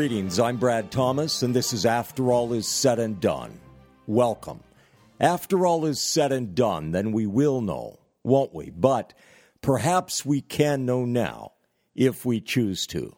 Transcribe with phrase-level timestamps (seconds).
[0.00, 3.60] Greetings, I'm Brad Thomas, and this is After All Is Said and Done.
[4.06, 4.60] Welcome.
[5.20, 8.70] After all is said and done, then we will know, won't we?
[8.70, 9.12] But
[9.60, 11.52] perhaps we can know now
[11.94, 13.14] if we choose to.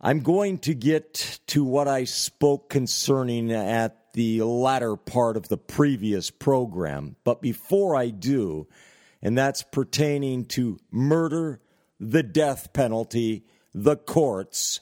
[0.00, 5.58] I'm going to get to what I spoke concerning at the latter part of the
[5.58, 8.68] previous program, but before I do,
[9.20, 11.60] and that's pertaining to murder,
[11.98, 13.44] the death penalty,
[13.74, 14.80] the courts,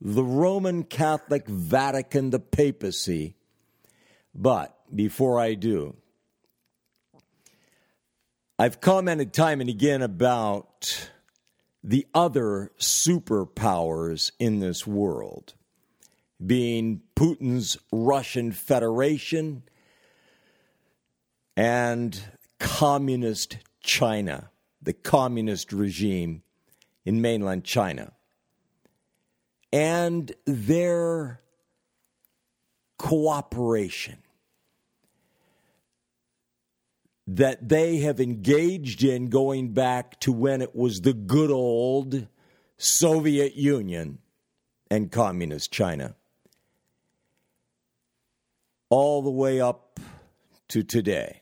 [0.00, 3.36] the Roman Catholic Vatican, the papacy.
[4.34, 5.96] But before I do,
[8.58, 11.10] I've commented time and again about
[11.84, 15.54] the other superpowers in this world,
[16.44, 19.64] being Putin's Russian Federation
[21.56, 22.20] and
[22.58, 26.42] Communist China, the communist regime
[27.04, 28.12] in mainland China,
[29.72, 31.40] and their
[32.98, 34.18] cooperation
[37.26, 42.26] that they have engaged in going back to when it was the good old
[42.76, 44.18] Soviet Union
[44.90, 46.16] and Communist China,
[48.90, 50.00] all the way up
[50.68, 51.40] to today.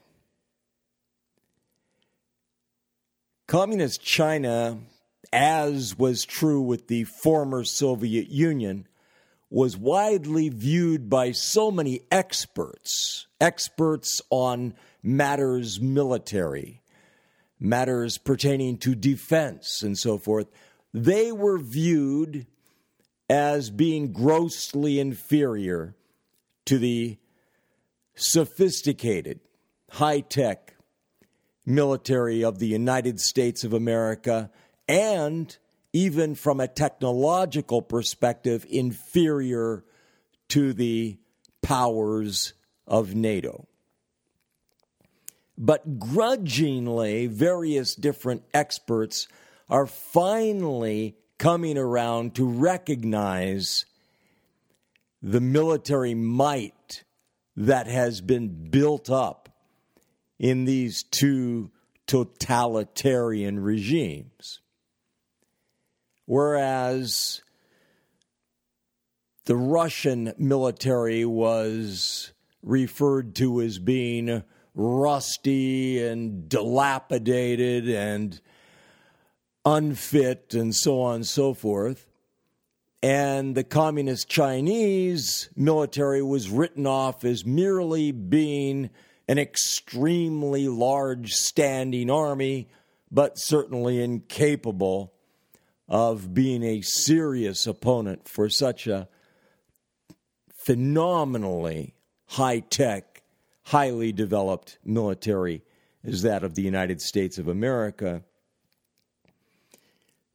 [3.49, 4.79] Communist China,
[5.33, 8.87] as was true with the former Soviet Union,
[9.49, 16.83] was widely viewed by so many experts, experts on matters military,
[17.59, 20.47] matters pertaining to defense, and so forth.
[20.95, 22.47] They were viewed
[23.29, 25.95] as being grossly inferior
[26.67, 27.19] to the
[28.15, 29.41] sophisticated,
[29.91, 30.75] high tech
[31.67, 34.51] military of the United States of America
[34.91, 35.57] and
[35.93, 39.85] even from a technological perspective, inferior
[40.49, 41.17] to the
[41.63, 42.55] powers
[42.89, 43.69] of NATO.
[45.57, 49.29] But grudgingly, various different experts
[49.69, 53.85] are finally coming around to recognize
[55.23, 57.05] the military might
[57.55, 59.51] that has been built up
[60.41, 61.71] in these two
[62.09, 64.60] totalitarian regimes.
[66.31, 67.43] Whereas
[69.47, 72.33] the Russian military was
[72.63, 78.41] referred to as being rusty and dilapidated and
[79.65, 82.07] unfit and so on and so forth.
[83.03, 88.91] And the communist Chinese military was written off as merely being
[89.27, 92.69] an extremely large standing army,
[93.11, 95.13] but certainly incapable
[95.91, 99.09] of being a serious opponent for such a
[100.55, 101.95] phenomenally
[102.27, 103.23] high tech,
[103.65, 105.63] highly developed military
[106.05, 108.23] as that of the United States of America.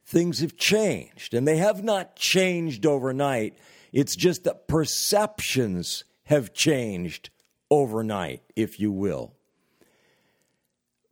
[0.04, 3.56] Things have changed, and they have not changed overnight.
[3.92, 7.30] It's just that perceptions have changed
[7.70, 9.32] overnight, if you will.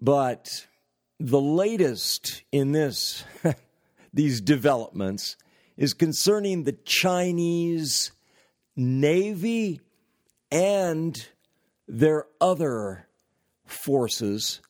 [0.00, 0.66] But
[1.18, 3.24] the latest in this
[4.14, 5.36] these developments
[5.76, 8.12] is concerning the Chinese
[8.76, 9.80] Navy
[10.50, 11.26] and
[11.88, 13.08] their other
[13.66, 14.60] forces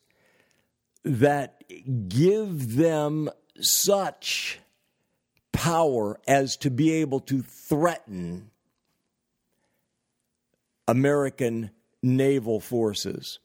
[1.03, 1.63] that
[2.09, 3.29] give them
[3.61, 4.59] such
[5.51, 8.49] power as to be able to threaten
[10.87, 11.69] American
[12.01, 13.39] naval forces.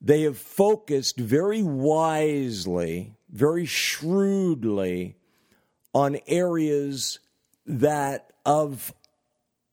[0.00, 5.16] They have focused very wisely very shrewdly
[5.94, 7.18] on areas
[7.66, 8.92] that of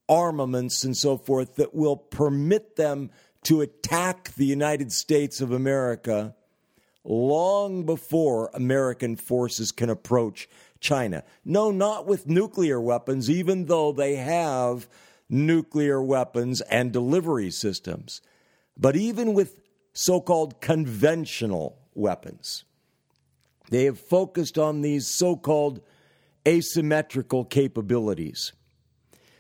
[0.08, 3.10] armaments and so forth that will permit them
[3.44, 6.36] to attack the United States of America
[7.04, 10.50] long before American forces can approach
[10.80, 11.24] China.
[11.44, 14.88] No, not with nuclear weapons, even though they have
[15.30, 18.22] nuclear weapons and delivery systems,
[18.78, 19.62] but even with
[19.94, 22.66] so called conventional weapons.
[23.70, 25.82] They have focused on these so called
[26.48, 28.54] asymmetrical capabilities.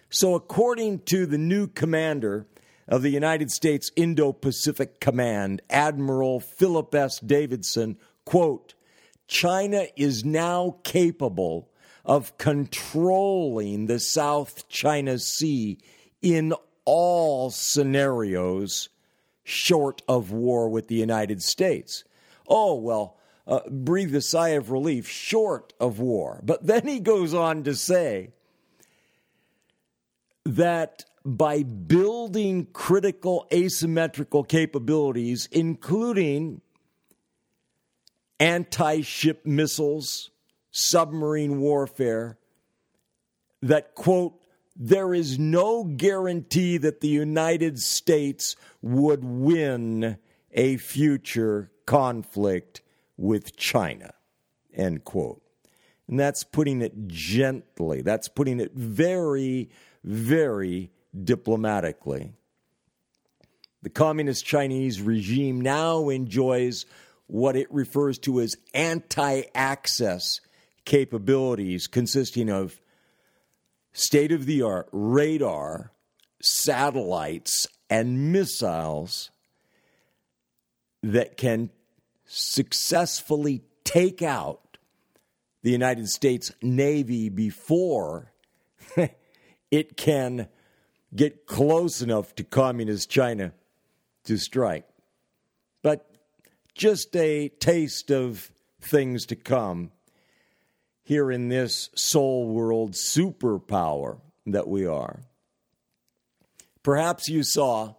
[0.09, 2.47] So, according to the new commander
[2.87, 7.19] of the United States Indo Pacific Command, Admiral Philip S.
[7.19, 8.73] Davidson, quote,
[9.27, 11.69] China is now capable
[12.05, 15.79] of controlling the South China Sea
[16.21, 16.53] in
[16.85, 18.89] all scenarios
[19.43, 22.03] short of war with the United States.
[22.47, 26.39] Oh, well, uh, breathed a sigh of relief, short of war.
[26.43, 28.29] But then he goes on to say
[30.45, 36.61] that by building critical asymmetrical capabilities, including
[38.39, 40.31] anti ship missiles,
[40.71, 42.37] submarine warfare,
[43.61, 44.39] that, quote,
[44.75, 50.17] there is no guarantee that the United States would win
[50.51, 52.81] a future conflict
[53.17, 54.13] with China,
[54.73, 55.41] end quote.
[56.07, 58.01] And that's putting it gently.
[58.01, 59.69] That's putting it very,
[60.03, 60.91] very
[61.23, 62.33] diplomatically.
[63.81, 66.85] The Communist Chinese regime now enjoys
[67.27, 70.39] what it refers to as anti access
[70.85, 72.79] capabilities, consisting of
[73.93, 75.91] state of the art radar,
[76.41, 79.31] satellites, and missiles
[81.01, 81.69] that can
[82.25, 84.77] successfully take out
[85.63, 88.31] the United States Navy before
[89.71, 90.47] it can
[91.15, 93.53] get close enough to communist China
[94.25, 94.85] to strike.
[95.81, 96.09] But
[96.73, 98.51] just a taste of
[98.81, 99.91] things to come
[101.03, 105.21] here in this sole world superpower that we are.
[106.83, 107.93] Perhaps you saw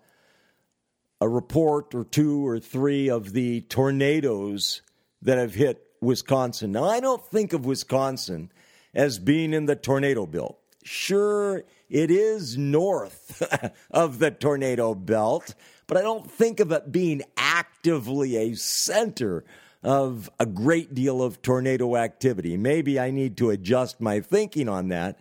[1.20, 4.82] a report or two or three of the tornadoes
[5.22, 6.72] that have hit Wisconsin.
[6.72, 8.52] Now, I don't think of Wisconsin
[8.94, 10.58] as being in the tornado belt.
[10.84, 13.42] Sure, it is north
[13.90, 15.54] of the tornado belt,
[15.86, 19.44] but I don't think of it being actively a center
[19.82, 22.56] of a great deal of tornado activity.
[22.56, 25.18] Maybe I need to adjust my thinking on that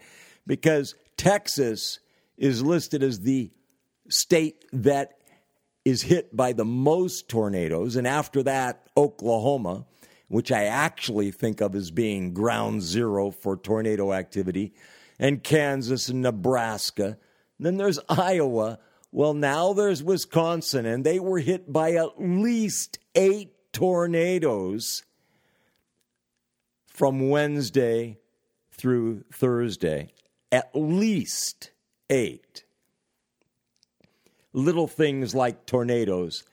[0.47, 1.99] because Texas
[2.37, 3.51] is listed as the
[4.09, 5.19] state that
[5.85, 9.85] is hit by the most tornadoes, and after that, Oklahoma,
[10.27, 14.73] which I actually think of as being ground zero for tornado activity,
[15.19, 17.17] and Kansas and Nebraska.
[17.59, 18.79] Then there's Iowa.
[19.11, 25.03] Well, now there's Wisconsin, and they were hit by at least eight tornadoes
[26.85, 28.17] from Wednesday
[28.71, 30.09] through Thursday.
[30.51, 31.71] At least
[32.09, 32.64] eight.
[34.55, 36.45] Little things like tornadoes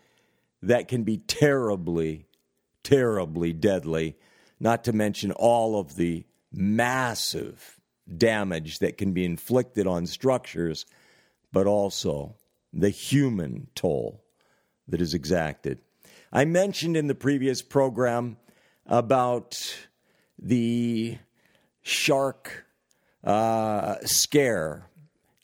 [0.60, 2.26] that can be terribly,
[2.82, 4.16] terribly deadly,
[4.58, 7.78] not to mention all of the massive
[8.16, 10.84] damage that can be inflicted on structures,
[11.52, 12.34] but also
[12.72, 14.24] the human toll
[14.88, 15.78] that is exacted.
[16.32, 18.36] I mentioned in the previous program
[18.84, 19.76] about
[20.40, 21.18] the
[21.82, 22.66] shark
[23.22, 24.88] uh, scare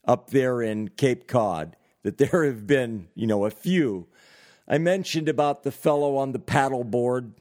[0.04, 4.06] up there in Cape Cod, that there have been, you know, a few.
[4.66, 7.32] I mentioned about the fellow on the paddleboard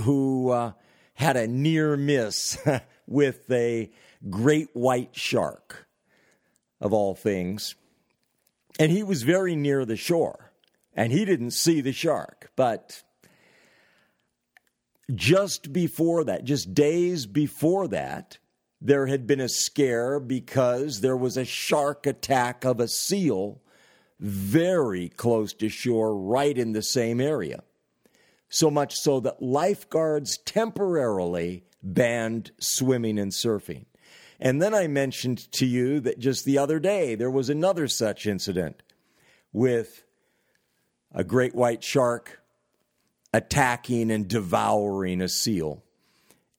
[0.00, 0.72] who uh,
[1.14, 2.58] had a near miss
[3.06, 3.90] with a
[4.28, 5.86] great white shark,
[6.80, 7.74] of all things.
[8.78, 10.52] And he was very near the shore
[10.94, 12.50] and he didn't see the shark.
[12.56, 13.02] But
[15.14, 18.38] just before that, just days before that,
[18.84, 23.62] there had been a scare because there was a shark attack of a seal
[24.18, 27.62] very close to shore, right in the same area.
[28.48, 33.86] So much so that lifeguards temporarily banned swimming and surfing.
[34.40, 38.26] And then I mentioned to you that just the other day there was another such
[38.26, 38.82] incident
[39.52, 40.04] with
[41.12, 42.40] a great white shark
[43.32, 45.82] attacking and devouring a seal.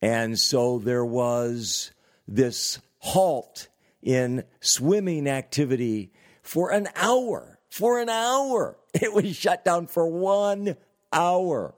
[0.01, 1.91] And so there was
[2.27, 3.67] this halt
[4.01, 6.11] in swimming activity
[6.41, 7.59] for an hour.
[7.69, 8.77] For an hour.
[9.01, 10.77] It was shut down for one
[11.11, 11.73] hour.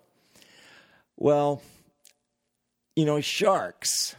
[1.16, 1.62] Well,
[2.94, 4.18] you know, sharks,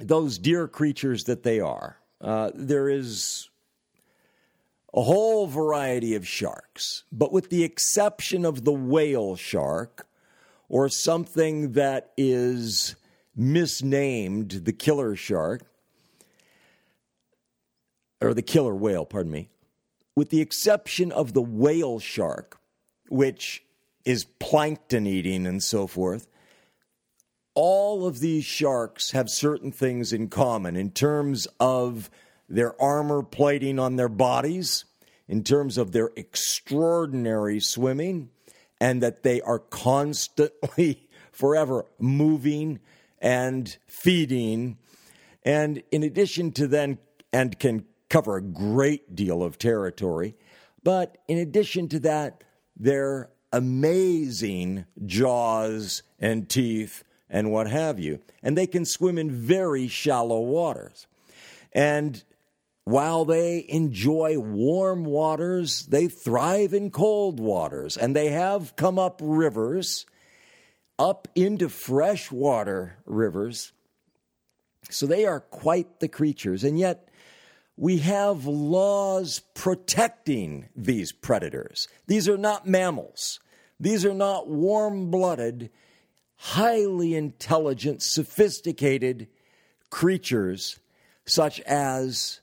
[0.00, 3.50] those dear creatures that they are, uh, there is
[4.94, 10.06] a whole variety of sharks, but with the exception of the whale shark
[10.68, 12.96] or something that is
[13.36, 15.62] misnamed the killer shark,
[18.20, 19.48] or the killer whale, pardon me,
[20.16, 22.58] with the exception of the whale shark,
[23.08, 23.64] which
[24.04, 26.26] is plankton eating and so forth,
[27.54, 32.10] all of these sharks have certain things in common in terms of
[32.48, 34.84] their armor plating on their bodies,
[35.28, 38.28] in terms of their extraordinary swimming,
[38.80, 42.80] and that they are constantly, forever moving
[43.24, 44.76] and feeding.
[45.42, 46.98] And in addition to then,
[47.32, 50.36] and can cover a great deal of territory,
[50.84, 52.44] but in addition to that,
[52.76, 58.20] their amazing jaws and teeth and what have you.
[58.42, 61.06] And they can swim in very shallow waters.
[61.72, 62.22] And
[62.84, 67.96] while they enjoy warm waters, they thrive in cold waters.
[67.96, 70.04] And they have come up rivers,
[70.98, 73.72] up into freshwater rivers.
[74.90, 76.64] So they are quite the creatures.
[76.64, 77.08] And yet,
[77.76, 81.88] we have laws protecting these predators.
[82.06, 83.40] These are not mammals.
[83.80, 85.70] These are not warm blooded,
[86.36, 89.28] highly intelligent, sophisticated
[89.90, 90.78] creatures
[91.26, 92.40] such as,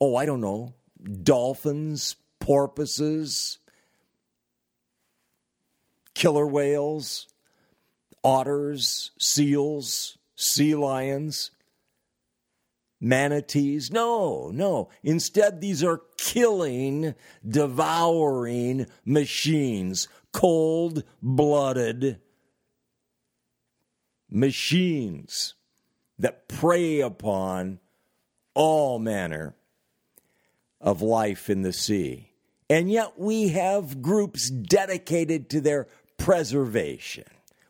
[0.00, 0.74] oh, I don't know,
[1.22, 3.58] dolphins, porpoises,
[6.14, 7.26] killer whales,
[8.24, 11.52] otters, seals, sea lions
[13.00, 13.90] manatees.
[13.90, 14.88] No, no.
[15.02, 17.14] Instead, these are killing,
[17.46, 22.20] devouring machines, cold blooded
[24.30, 25.54] machines
[26.18, 27.78] that prey upon
[28.54, 29.54] all manner
[30.80, 32.30] of life in the sea.
[32.70, 37.24] And yet we have groups dedicated to their preservation,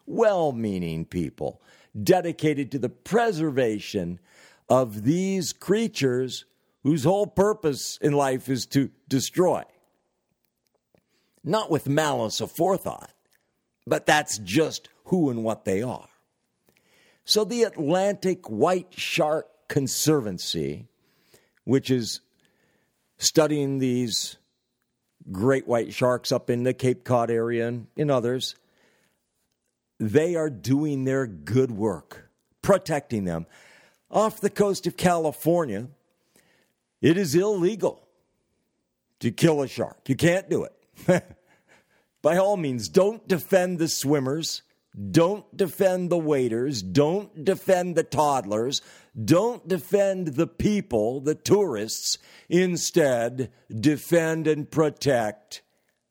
[0.07, 1.61] well meaning people
[2.01, 4.19] dedicated to the preservation
[4.69, 6.45] of these creatures
[6.83, 9.63] whose whole purpose in life is to destroy.
[11.43, 13.11] Not with malice aforethought,
[13.87, 16.09] but that's just who and what they are.
[17.25, 20.89] So the Atlantic White Shark Conservancy,
[21.65, 22.21] which is
[23.17, 24.37] studying these
[25.33, 28.57] great white sharks up in the Cape Cod area and in others,
[30.13, 32.31] they are doing their good work,
[32.63, 33.47] protecting them
[34.15, 35.89] off the coast of California,
[37.03, 38.07] it is illegal
[39.21, 40.09] to kill a shark.
[40.09, 41.25] You can't do it.
[42.23, 44.63] By all means, don't defend the swimmers.
[45.11, 46.81] Don't defend the waiters.
[46.81, 48.81] Don't defend the toddlers.
[49.23, 52.19] Don't defend the people, the tourists.
[52.49, 55.63] Instead, defend and protect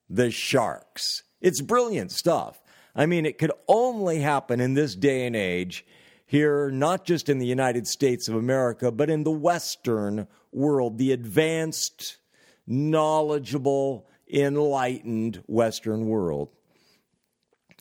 [0.09, 1.23] the sharks.
[1.39, 2.62] It's brilliant stuff.
[2.95, 5.85] I mean, it could only happen in this day and age
[6.25, 11.12] here, not just in the United States of America, but in the Western world, the
[11.12, 12.17] advanced,
[12.67, 16.50] knowledgeable, enlightened Western world.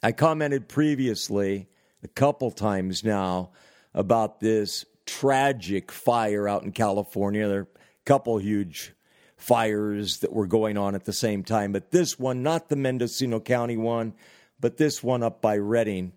[0.02, 1.68] I commented previously,
[2.02, 3.50] a couple times now,
[3.94, 7.48] about this tragic fire out in California.
[7.48, 8.94] There are a couple huge
[9.36, 13.40] fires that were going on at the same time, but this one, not the Mendocino
[13.40, 14.14] County one,
[14.62, 16.12] but this one up by Redding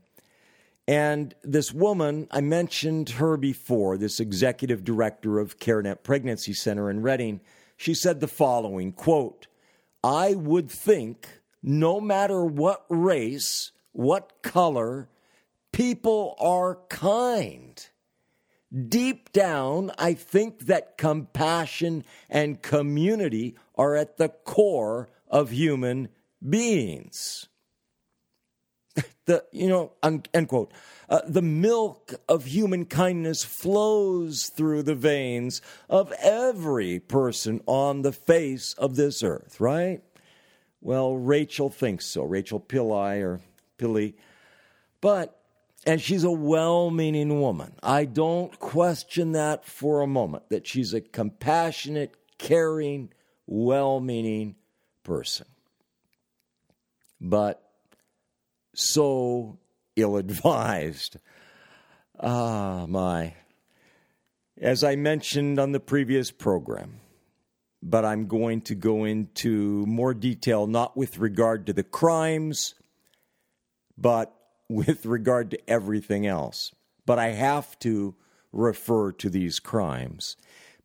[0.88, 7.02] and this woman, I mentioned her before, this executive director of CareNet Pregnancy Center in
[7.02, 7.42] Redding,
[7.76, 9.48] she said the following quote,
[10.04, 11.28] I would think
[11.64, 15.10] no matter what race, what color,
[15.72, 17.88] people are kind.
[18.88, 26.10] Deep down, I think that compassion and community are at the core of human
[26.48, 27.48] beings
[29.26, 30.72] the you know end quote
[31.10, 38.12] uh, the milk of human kindness flows through the veins of every person on the
[38.12, 40.02] face of this earth right?
[40.82, 43.42] Well rachel thinks so rachel pillai or
[43.78, 44.14] pillai.
[45.02, 45.40] But
[45.86, 47.76] and she's a well-meaning woman.
[47.84, 53.12] I don't question that for a moment that she's a compassionate caring
[53.46, 54.56] well-meaning
[55.04, 55.46] person.
[57.22, 57.65] But
[58.76, 59.58] so
[59.96, 61.18] ill advised.
[62.20, 63.34] Ah, my.
[64.60, 67.02] As I mentioned on the previous program,
[67.84, 72.76] but I'm going to go into more detail, not with regard to the crimes,
[73.98, 74.34] but
[74.70, 76.74] with regard to everything else.
[77.06, 78.16] But I have to
[78.52, 80.38] refer to these crimes.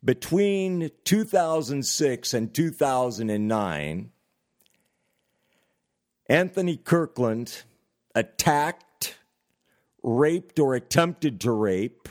[0.03, 4.11] Between 2006 and 2009,
[6.27, 7.63] Anthony Kirkland
[8.15, 9.15] attacked,
[10.03, 12.09] raped, or attempted to rape,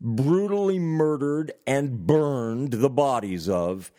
[0.00, 3.92] brutally murdered, and burned the bodies of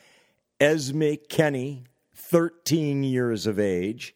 [0.59, 4.15] Esme Kenney, 13 years of age,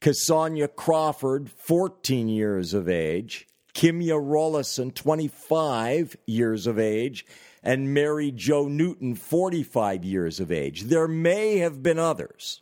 [0.00, 7.24] Cassania Crawford, 14 years of age, Kimya Rolison, 25 years of age,
[7.62, 10.82] and Mary Jo Newton, 45 years of age.
[10.82, 12.60] There may have been others.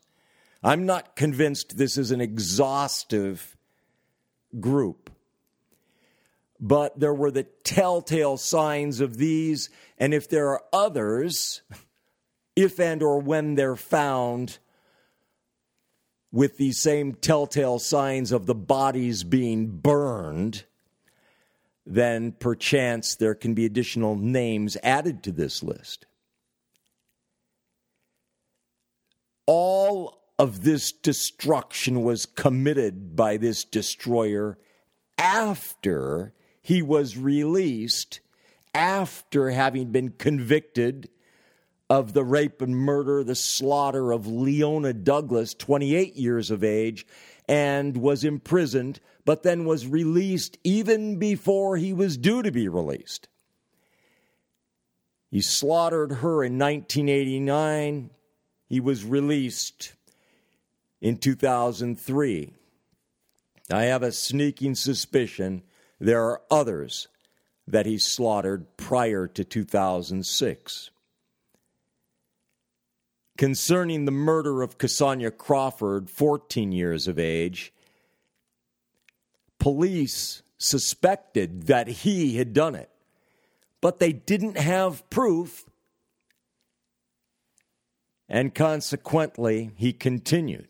[0.62, 3.56] I'm not convinced this is an exhaustive
[4.58, 5.10] group.
[6.60, 11.62] But there were the telltale signs of these, and if there are others,
[12.54, 14.58] if and or when they're found,
[16.32, 20.64] with these same telltale signs of the bodies being burned,
[21.84, 26.06] then perchance there can be additional names added to this list.
[29.46, 34.56] All of this destruction was committed by this destroyer
[35.18, 36.32] after
[36.62, 38.20] he was released,
[38.72, 41.10] after having been convicted
[41.90, 47.06] of the rape and murder, the slaughter of Leona Douglas, 28 years of age,
[47.46, 53.28] and was imprisoned, but then was released even before he was due to be released.
[55.30, 58.08] He slaughtered her in 1989.
[58.70, 59.92] He was released
[61.00, 62.52] in 2003.
[63.72, 65.62] I have a sneaking suspicion
[65.98, 67.08] there are others
[67.66, 70.90] that he slaughtered prior to 2006
[73.40, 77.72] concerning the murder of Cassandra Crawford, 14 years of age,
[79.58, 82.90] police suspected that he had done it,
[83.80, 85.64] but they didn't have proof.
[88.28, 90.68] And consequently, he continued.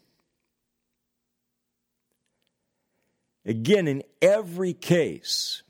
[3.50, 5.64] Again, in every case,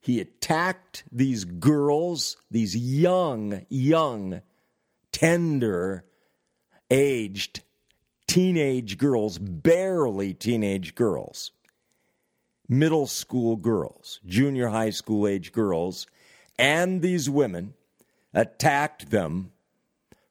[0.00, 4.42] he attacked these girls, these young, young
[5.12, 6.04] tender
[6.90, 7.62] aged
[8.26, 11.52] teenage girls, barely teenage girls,
[12.68, 16.08] middle school girls, junior high school age girls,
[16.58, 17.74] and these women
[18.34, 19.52] attacked them,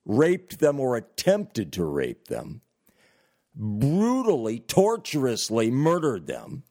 [0.03, 2.59] raped them, or attempted to rape them,
[3.59, 6.63] brutally, torturously murdered them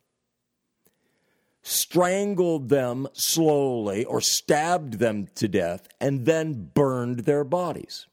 [1.68, 8.07] strangled them slowly or stabbed them to death, and then burned their bodies.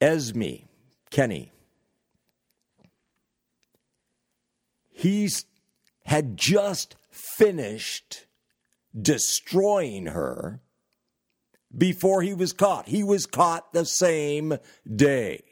[0.00, 0.64] Esme
[1.10, 1.52] Kenney,
[4.90, 5.46] He's
[6.04, 8.26] had just finished
[9.00, 10.60] destroying her
[11.76, 12.88] before he was caught.
[12.88, 14.58] He was caught the same
[14.92, 15.42] day.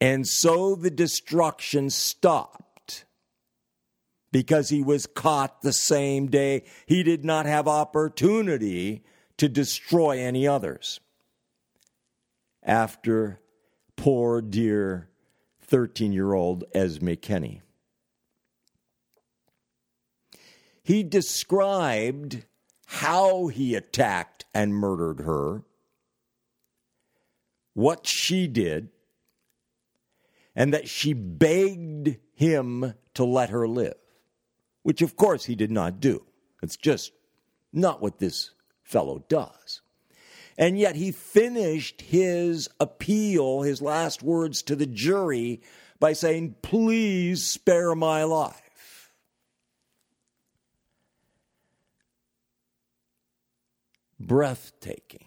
[0.00, 3.04] And so the destruction stopped
[4.32, 6.64] because he was caught the same day.
[6.86, 9.04] He did not have opportunity
[9.38, 11.00] to destroy any others.
[12.62, 13.40] After
[13.96, 15.08] poor, dear
[15.62, 17.62] 13 year old Esme Kenney.
[20.82, 22.44] He described
[22.86, 25.62] how he attacked and murdered her,
[27.74, 28.88] what she did,
[30.54, 33.96] and that she begged him to let her live,
[34.82, 36.24] which of course he did not do.
[36.62, 37.12] It's just
[37.72, 39.82] not what this fellow does.
[40.56, 45.60] And yet he finished his appeal, his last words to the jury,
[45.98, 48.65] by saying, Please spare my life.
[54.18, 55.26] Breathtaking.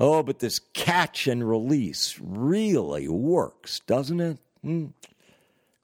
[0.00, 4.38] Oh, but this catch and release really works, doesn't it?
[4.62, 4.86] Hmm.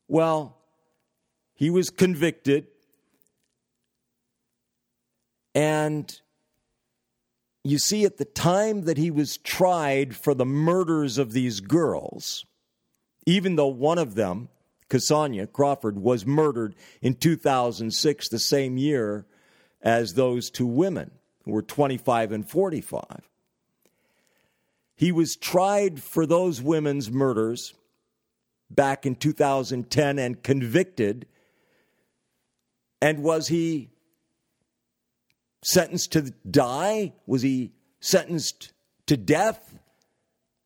[0.09, 0.57] Well,
[1.55, 2.67] he was convicted,
[5.55, 6.21] and
[7.65, 12.45] you see, at the time that he was tried for the murders of these girls,
[13.27, 14.49] even though one of them,
[14.89, 19.27] Cassandra Crawford, was murdered in 2006, the same year
[19.83, 21.11] as those two women
[21.45, 23.29] who were 25 and 45.
[24.97, 27.75] He was tried for those women's murders
[28.71, 31.27] back in 2010 and convicted.
[33.01, 33.91] And was he
[35.63, 37.13] sentenced to die?
[37.27, 38.73] Was he sentenced
[39.07, 39.79] to death?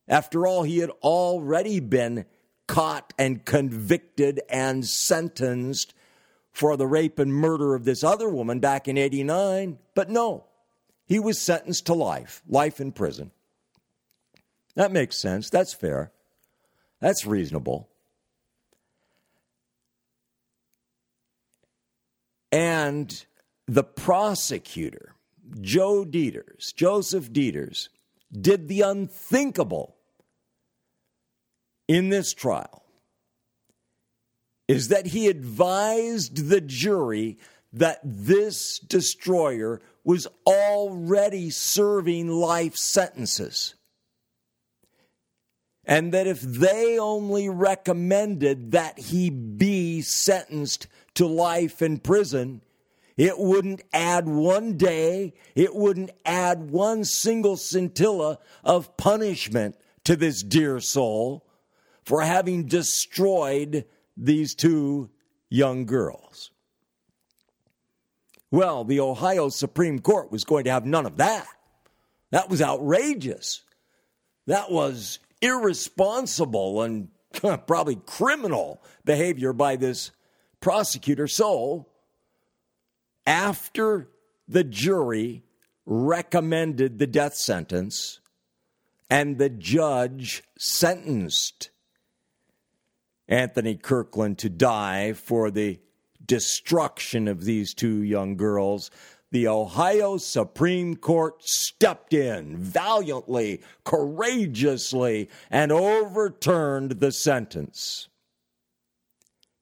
[0.09, 2.25] After all, he had already been
[2.73, 5.93] caught and convicted and sentenced
[6.53, 9.79] for the rape and murder of this other woman back in 89.
[9.95, 10.45] But no,
[11.05, 13.31] he was sentenced to life, life in prison.
[14.75, 15.51] That makes sense.
[15.51, 16.13] That's fair.
[16.99, 17.91] That's reasonable.
[22.51, 23.23] And
[23.67, 25.15] the prosecutor,
[25.61, 27.91] Joe Deters, Joseph Deters,
[28.33, 29.97] did the unthinkable
[31.89, 32.85] in this trial
[34.69, 37.39] is that he advised the jury
[37.73, 43.75] that this destroyer was already serving life sentences.
[45.85, 52.63] And that if they only recommended that he be sentenced to life in prison,
[53.17, 60.43] It wouldn't add one day, it wouldn't add one single scintilla of punishment to this
[60.43, 61.45] dear soul
[62.05, 63.85] for having destroyed
[64.17, 65.11] these two
[65.49, 66.51] young girls.
[68.51, 71.47] Well, the Ohio Supreme Court was going to have none of that.
[72.31, 73.63] That was outrageous.
[74.47, 77.09] That was irresponsible and
[77.67, 80.11] probably criminal behavior by this
[80.61, 81.27] prosecutor.
[81.29, 81.87] So,
[83.27, 84.09] after
[84.49, 85.45] the jury
[85.87, 88.21] recommended the death sentence
[89.11, 91.71] and the judge sentenced
[93.33, 95.81] Anthony Kirkland to die for the
[96.23, 98.91] destruction of these two young girls,
[99.31, 108.11] the Ohio Supreme Court stepped in valiantly, courageously, and overturned the sentence.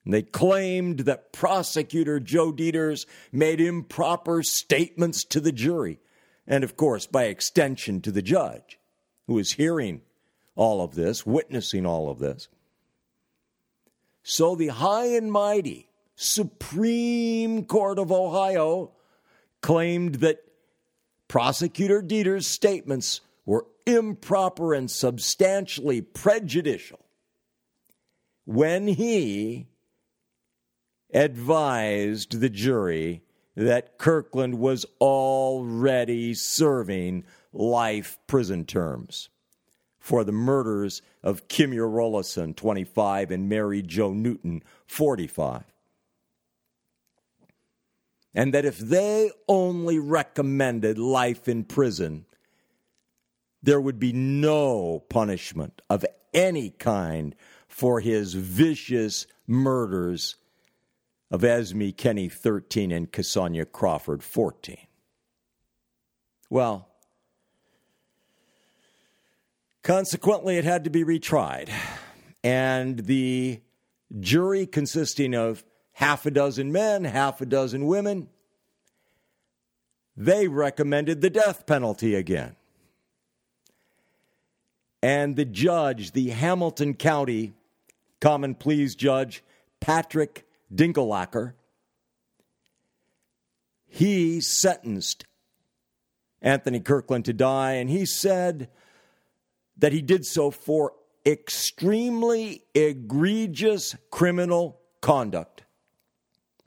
[0.04, 6.00] They claimed that prosecutor Joe Deters made improper statements to the jury,
[6.44, 8.80] and of course, by extension, to the judge
[9.28, 10.00] who was hearing
[10.56, 12.48] all of this, witnessing all of this.
[14.22, 18.92] So the high and mighty Supreme Court of Ohio
[19.62, 20.42] claimed that
[21.28, 27.00] prosecutor Deters' statements were improper and substantially prejudicial
[28.44, 29.66] when he
[31.12, 33.22] advised the jury
[33.56, 39.28] that Kirkland was already serving life prison terms
[40.00, 45.64] for the murders of Kimya Rolison, 25, and Mary Jo Newton, 45.
[48.34, 52.24] And that if they only recommended life in prison,
[53.62, 57.36] there would be no punishment of any kind
[57.68, 60.36] for his vicious murders
[61.30, 64.76] of Esme Kenney, 13, and Cassandra Crawford, 14.
[66.48, 66.89] Well,
[69.82, 71.70] Consequently, it had to be retried.
[72.44, 73.60] And the
[74.18, 78.28] jury, consisting of half a dozen men, half a dozen women,
[80.16, 82.56] they recommended the death penalty again.
[85.02, 87.54] And the judge, the Hamilton County
[88.20, 89.42] Common Pleas Judge,
[89.80, 91.54] Patrick Dinkelacker,
[93.86, 95.24] he sentenced
[96.42, 98.68] Anthony Kirkland to die, and he said
[99.80, 100.92] that he did so for
[101.26, 105.62] extremely egregious criminal conduct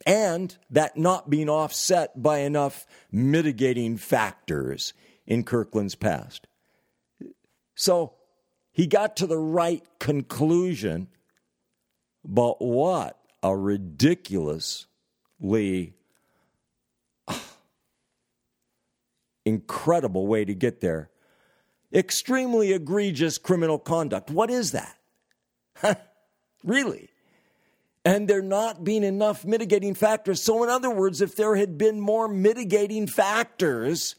[0.05, 4.93] and that not being offset by enough mitigating factors
[5.25, 6.47] in Kirkland's past.
[7.75, 8.13] So
[8.71, 11.07] he got to the right conclusion,
[12.25, 15.93] but what a ridiculously
[17.27, 17.41] ah,
[19.45, 21.09] incredible way to get there
[21.93, 24.31] extremely egregious criminal conduct.
[24.31, 24.97] What is that?
[26.63, 27.09] really?
[28.05, 30.41] And there not being enough mitigating factors.
[30.41, 34.15] So, in other words, if there had been more mitigating factors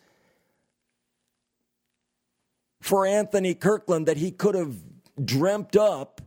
[2.80, 4.76] for Anthony Kirkland that he could have
[5.22, 6.20] dreamt up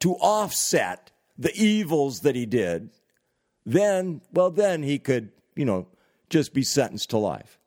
[0.00, 2.90] to offset the evils that he did,
[3.64, 5.86] then, well, then he could, you know,
[6.30, 7.57] just be sentenced to life.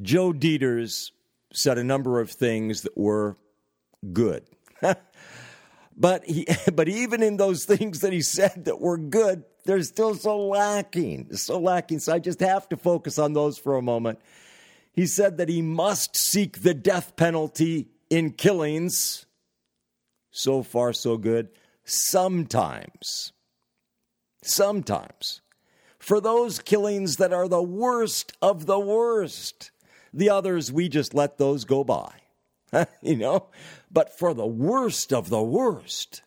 [0.00, 1.12] Joe Deters
[1.52, 3.36] said a number of things that were
[4.12, 4.44] good.
[5.96, 10.14] but he, but even in those things that he said that were good, they're still
[10.14, 12.00] so lacking, so lacking.
[12.00, 14.18] So I just have to focus on those for a moment.
[14.92, 19.26] He said that he must seek the death penalty in killings.
[20.30, 21.48] So far, so good.
[21.84, 23.32] Sometimes,
[24.42, 25.42] sometimes,
[25.98, 29.70] for those killings that are the worst of the worst
[30.14, 32.12] the others, we just let those go by,
[33.02, 33.46] you know?
[33.90, 36.22] But for the worst of the worst,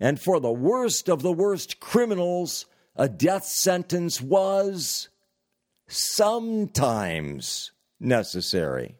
[0.00, 5.08] and for the worst of the worst criminals, a death sentence was
[5.86, 8.96] sometimes necessary.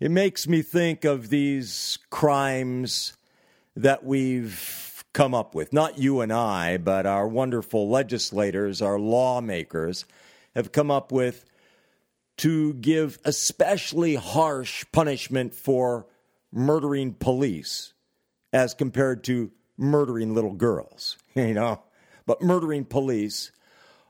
[0.00, 3.16] It makes me think of these crimes
[3.76, 5.72] that we've come up with.
[5.72, 10.04] Not you and I, but our wonderful legislators, our lawmakers
[10.54, 11.44] have come up with
[12.38, 16.06] to give especially harsh punishment for
[16.52, 17.92] murdering police
[18.52, 21.82] as compared to murdering little girls, you know,
[22.26, 23.52] but murdering police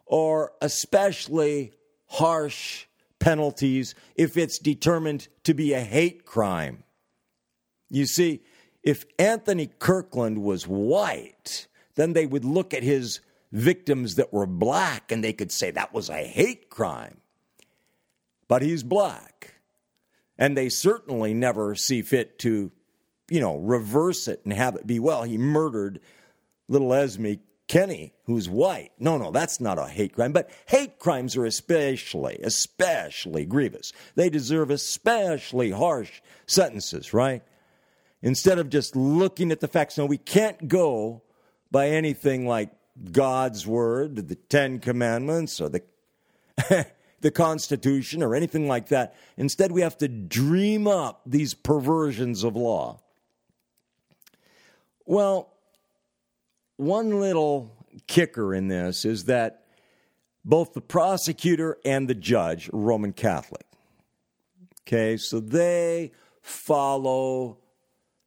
[0.07, 1.72] or especially
[2.07, 2.87] harsh
[3.18, 6.85] penalties if it's determined to be a hate crime.
[7.90, 8.42] You see,
[8.83, 13.20] if Anthony Kirkland was white, then they would look at his
[13.55, 17.19] victims that were black and they could say that was a hate crime.
[18.49, 19.55] But he's black.
[20.37, 22.73] And they certainly never see fit to,
[23.31, 26.01] you know, reverse it and have it be, well, he murdered
[26.69, 27.35] little Esme
[27.69, 28.90] Kenney, who's white.
[28.99, 30.33] No, no, that's not a hate crime.
[30.33, 33.93] But hate crimes are especially, especially grievous.
[34.17, 37.43] They deserve especially harsh sentences, right?
[38.21, 39.97] Instead of just looking at the facts.
[39.97, 41.23] No, we can't go
[41.71, 42.71] by anything like
[43.11, 45.83] God's word, the Ten Commandments, or the
[47.20, 49.14] the Constitution, or anything like that.
[49.37, 53.00] Instead, we have to dream up these perversions of law.
[55.07, 55.52] Well,
[56.76, 57.76] one little
[58.07, 59.64] kicker in this is that
[60.44, 63.66] both the prosecutor and the judge Roman Catholic.
[64.83, 67.59] Okay, so they follow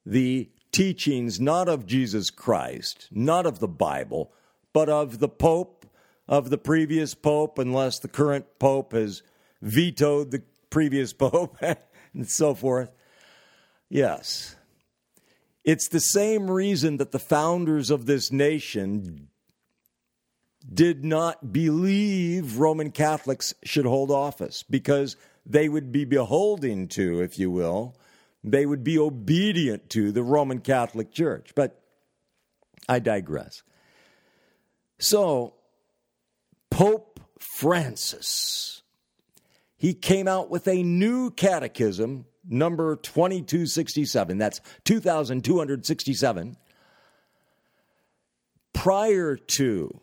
[0.05, 4.31] the teachings not of Jesus Christ, not of the Bible,
[4.77, 5.87] but of the Pope,
[6.27, 9.23] of the previous Pope, unless the current Pope has
[9.59, 11.57] vetoed the previous Pope,
[12.13, 12.91] and so forth.
[13.89, 14.55] Yes.
[15.63, 19.29] It's the same reason that the founders of this nation
[20.71, 27.39] did not believe Roman Catholics should hold office because they would be beholden to, if
[27.39, 27.95] you will,
[28.43, 31.53] they would be obedient to the Roman Catholic Church.
[31.55, 31.81] But
[32.87, 33.63] I digress.
[34.99, 35.53] So,
[36.71, 38.81] Pope Francis,
[39.75, 44.37] he came out with a new catechism, number 2267.
[44.37, 46.57] That's 2267.
[48.73, 50.01] Prior to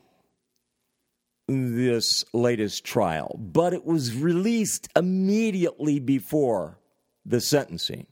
[1.47, 6.79] this latest trial, but it was released immediately before
[7.27, 8.07] the sentencing.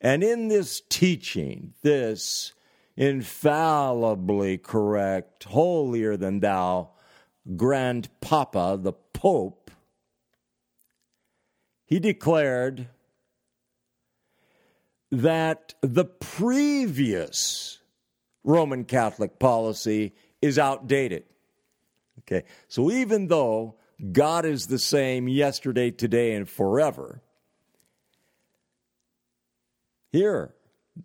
[0.00, 2.52] And in this teaching, this
[2.98, 6.90] infallibly correct, holier than thou,
[7.56, 9.70] grandpapa, the Pope,
[11.86, 12.88] he declared
[15.12, 17.78] that the previous
[18.42, 21.22] Roman Catholic policy is outdated.
[22.20, 23.76] Okay, so even though
[24.12, 27.22] God is the same yesterday, today, and forever,
[30.10, 30.52] here,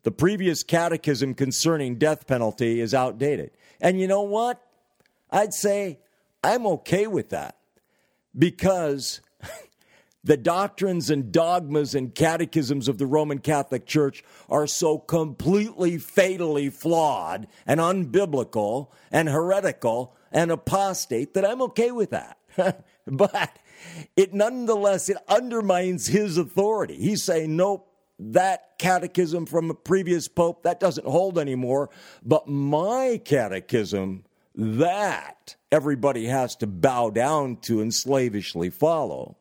[0.01, 3.51] the previous catechism concerning death penalty is outdated.
[3.79, 4.61] And you know what?
[5.29, 5.99] I'd say
[6.43, 7.57] I'm okay with that
[8.37, 9.21] because
[10.23, 16.69] the doctrines and dogmas and catechisms of the Roman Catholic Church are so completely fatally
[16.69, 22.37] flawed and unbiblical and heretical and apostate that I'm okay with that.
[23.07, 23.59] but
[24.15, 26.97] it nonetheless it undermines his authority.
[26.97, 31.89] He's saying, nope, that catechism from a previous pope, that doesn't hold anymore.
[32.23, 39.37] But my catechism, that everybody has to bow down to and slavishly follow.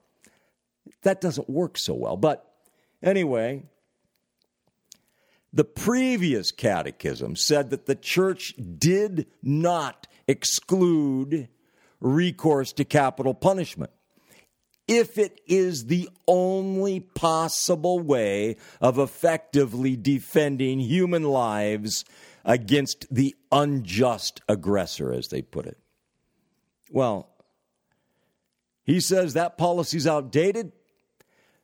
[1.03, 2.17] That doesn't work so well.
[2.17, 2.51] But
[3.03, 3.65] anyway,
[5.53, 11.49] the previous catechism said that the church did not exclude
[12.01, 13.91] recourse to capital punishment
[14.97, 22.05] if it is the only possible way of effectively defending human lives
[22.45, 25.79] against the unjust aggressor, as they put it.
[26.91, 27.31] Well,
[28.85, 30.73] he says that policy's outdated.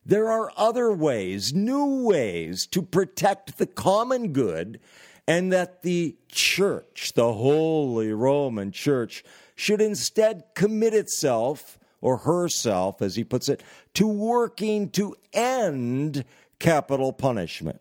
[0.07, 4.81] There are other ways, new ways to protect the common good,
[5.27, 9.23] and that the church, the Holy Roman Church,
[9.55, 13.63] should instead commit itself or herself, as he puts it,
[13.95, 16.25] to working to end
[16.59, 17.81] capital punishment.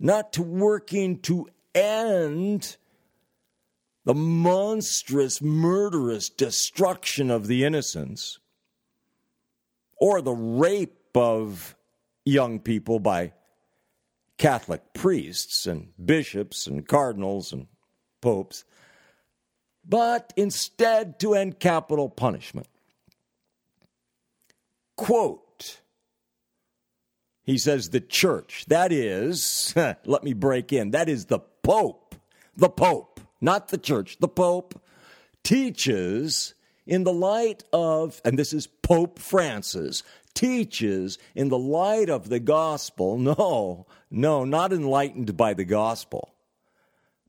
[0.00, 2.76] Not to working to end
[4.04, 8.38] the monstrous, murderous destruction of the innocents
[10.00, 11.76] or the rape of
[12.24, 13.32] young people by
[14.38, 17.66] Catholic priests and bishops and cardinals and
[18.20, 18.64] popes
[19.88, 22.68] but instead to end capital punishment.
[24.96, 25.80] Quote,
[27.44, 29.72] he says, the church, that is,
[30.04, 32.14] let me break in, that is the Pope,
[32.56, 34.80] the Pope, not the church, the Pope
[35.42, 36.54] teaches
[36.86, 40.02] in the light of, and this is Pope Francis,
[40.34, 43.16] teaches in the light of the gospel.
[43.18, 46.34] No, no, not enlightened by the gospel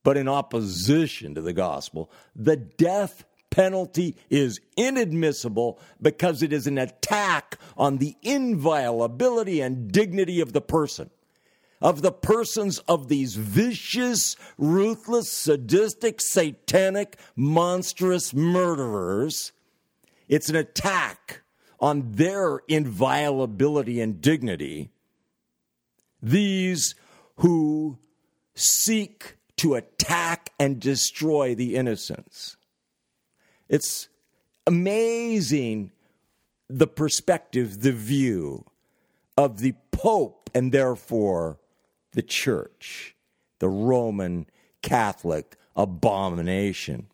[0.10, 2.10] but in opposition to the gospel.
[2.36, 10.41] The death penalty is inadmissible because it is an attack on the inviolability and dignity
[10.41, 11.12] of the person.
[11.80, 19.52] of the persons of these vicious, ruthless, sadistic, satanic, monstrous murderers.
[20.28, 21.43] It's an attack
[21.80, 24.89] on their inviolability and dignity.
[26.19, 26.95] These
[27.36, 28.00] who
[28.56, 32.56] seek to attack and destroy the innocents.
[33.67, 34.08] It's
[34.65, 35.91] amazing
[36.69, 38.63] the perspective, the view
[39.38, 41.60] of the Pope and therefore
[42.13, 43.17] the church,
[43.60, 44.45] the Roman
[44.82, 47.08] Catholic abomination.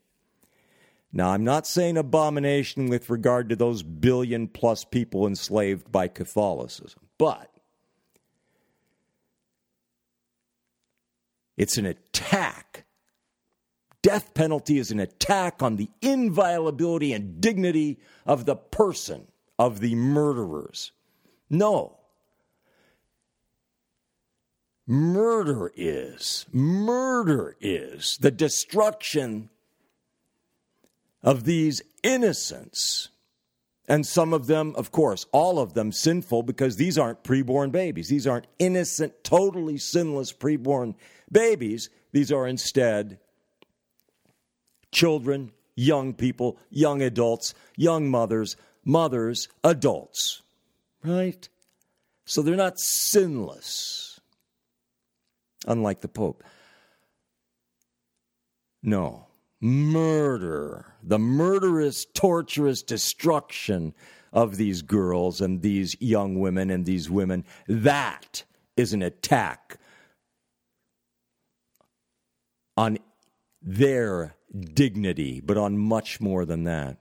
[1.12, 7.00] Now, I'm not saying abomination with regard to those billion plus people enslaved by Catholicism,
[7.18, 7.55] but
[11.58, 12.86] it's an attack.
[14.02, 19.96] Death penalty is an attack on the inviolability and dignity of the person of the
[19.96, 20.92] murderers.
[21.50, 21.98] No,
[24.88, 29.50] Murder is, murder is the destruction
[31.24, 33.10] of these innocents.
[33.88, 38.10] And some of them, of course, all of them sinful because these aren't preborn babies.
[38.10, 40.96] These aren't innocent, totally sinless preborn
[41.32, 41.90] babies.
[42.12, 43.20] These are instead
[44.92, 50.42] children, young people, young adults, young mothers, mothers, adults.
[51.04, 51.48] Right?
[52.26, 54.06] So they're not sinless
[55.68, 56.44] unlike the Pope.
[58.84, 59.28] No,
[59.60, 63.94] murder, the murderous, torturous destruction
[64.32, 68.44] of these girls and these young women and these women, that
[68.78, 69.78] is an attack
[72.78, 72.98] on
[73.62, 74.36] their
[74.74, 76.98] dignity, but on much more than that.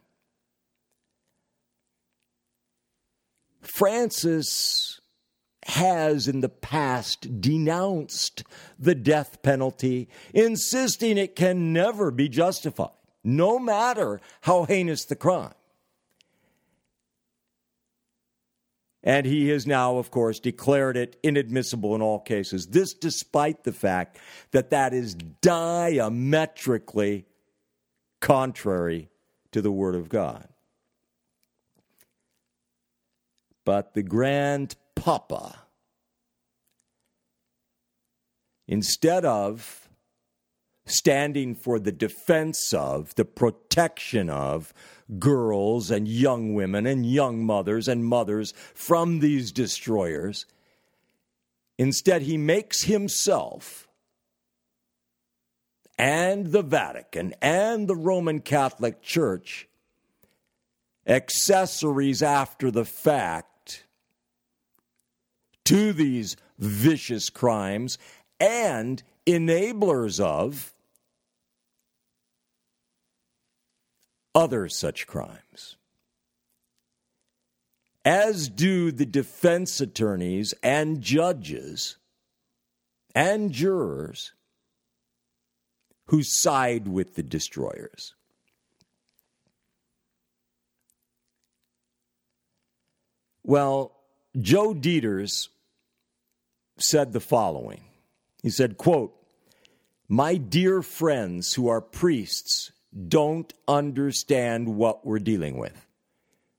[3.63, 5.01] Francis
[5.67, 8.45] has in the past denounced
[8.79, 12.91] the death penalty, insisting it can never be justified,
[13.23, 15.55] no matter how heinous the crime.
[19.05, 22.69] And he has now, of course, declared it inadmissible in all cases.
[22.69, 24.19] This, despite the fact
[24.51, 27.27] that that is diametrically
[28.21, 29.11] contrary
[29.53, 30.49] to the Word of God.
[33.65, 35.61] But the grand papa
[38.67, 39.89] instead of
[40.87, 44.73] standing for the defense of, the protection of
[45.19, 50.47] girls and young women and young mothers and mothers from these destroyers.
[51.79, 53.89] Instead, he makes himself
[55.99, 59.69] and the Vatican and the Roman Catholic Church
[61.07, 63.85] accessories after the fact
[65.65, 67.99] to these vicious crimes
[68.41, 70.74] and enablers of
[74.35, 75.77] other such crimes.
[78.05, 81.97] As do the defense attorneys and judges
[83.15, 84.33] and jurors
[86.07, 88.15] who side with the destroyers.
[93.43, 93.93] Well,
[94.39, 95.49] Joe Deters
[96.79, 97.85] said the following.
[98.43, 99.15] He said, quote,
[100.09, 102.73] "My dear friends who are priests
[103.09, 105.87] don't understand what we're dealing with.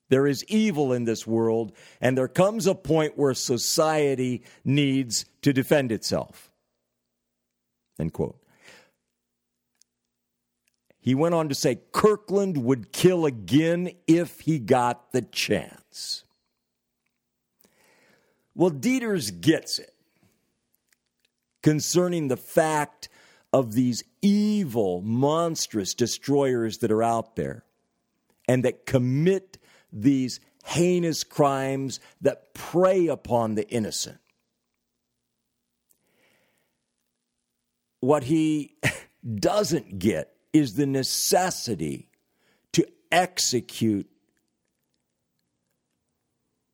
[0.10, 5.52] There is evil in this world, and there comes a point where society needs to
[5.52, 6.52] defend itself.
[8.00, 8.40] End quote.
[11.00, 16.24] He went on to say Kirkland would kill again if he got the chance.
[18.56, 19.94] Well, Deters gets it
[21.62, 23.10] concerning the fact
[23.56, 27.64] of these evil, monstrous destroyers that are out there
[28.50, 29.58] and that commit
[29.94, 34.18] these heinous crimes that prey upon the innocent.
[38.02, 38.76] What he
[39.40, 42.10] doesn't get is the necessity
[42.74, 44.10] to execute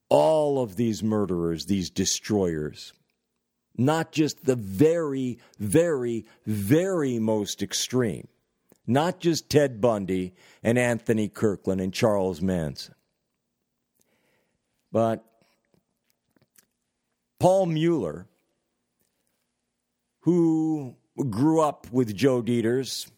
[0.09, 2.91] all of these murderers, these destroyers
[3.77, 8.27] not just the very, very, very most extreme,
[8.85, 12.95] not just Ted Bundy and Anthony Kirkland and Charles Manson,
[14.91, 15.23] but
[17.39, 18.27] Paul Mueller,
[20.21, 20.95] who
[21.29, 23.09] grew up with Joe Deters,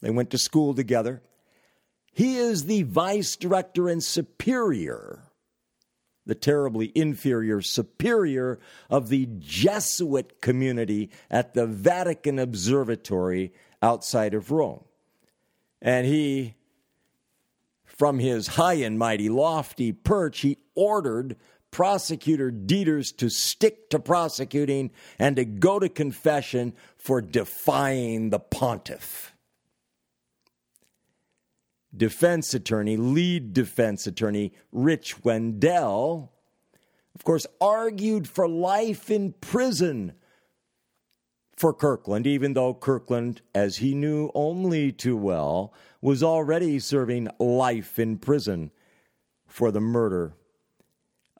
[0.00, 1.22] they went to school together.
[2.12, 5.22] He is the vice director and superior
[6.26, 8.58] the terribly inferior superior
[8.88, 13.52] of the Jesuit community at the Vatican Observatory
[13.82, 14.84] outside of Rome.
[15.80, 16.54] And he,
[17.84, 21.36] from his high and mighty lofty perch, he ordered
[21.72, 29.31] prosecutor Deters to stick to prosecuting and to go to confession for defying the pontiff.
[31.94, 36.32] Defense attorney, lead defense attorney Rich Wendell,
[37.14, 40.14] of course, argued for life in prison
[41.56, 47.98] for Kirkland, even though Kirkland, as he knew only too well, was already serving life
[47.98, 48.70] in prison
[49.46, 50.34] for the murder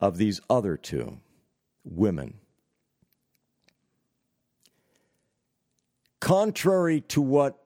[0.01, 1.19] of these other two
[1.83, 2.35] women.
[6.21, 7.65] Contrary to what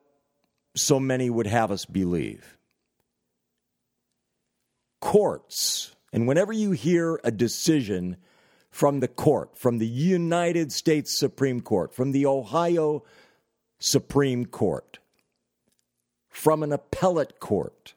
[0.74, 2.55] so many would have us believe,
[5.00, 8.16] courts, and whenever you hear a decision
[8.70, 13.04] from the court, from the United States Supreme Court, from the Ohio
[13.78, 14.98] Supreme Court,
[16.28, 17.94] from an appellate court,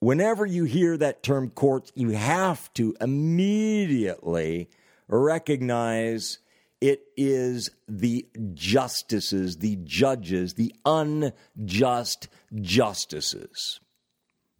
[0.00, 4.68] whenever you hear that term courts, you have to immediately
[5.08, 6.38] recognize
[6.82, 12.26] it is the justices, the judges, the unjust
[12.56, 13.78] justices,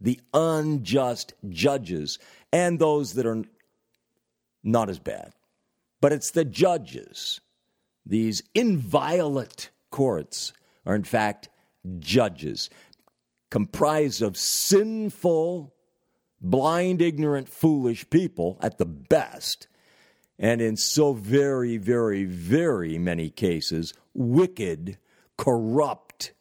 [0.00, 2.20] the unjust judges,
[2.52, 3.42] and those that are
[4.62, 5.32] not as bad.
[6.00, 7.40] But it's the judges.
[8.06, 10.52] These inviolate courts
[10.86, 11.48] are, in fact,
[11.98, 12.70] judges
[13.50, 15.74] comprised of sinful,
[16.40, 19.66] blind, ignorant, foolish people at the best,
[20.38, 24.98] and in so very, very, very many cases, wicked,
[25.36, 26.32] corrupt,